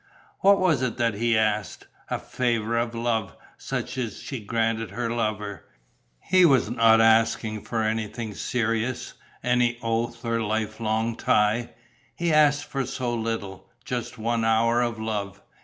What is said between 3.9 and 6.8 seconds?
as she granted her lover! He was